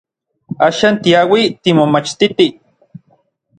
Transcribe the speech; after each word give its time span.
Axan 0.67 0.95
tiauij 1.03 1.45
timomachtitij. 1.63 2.51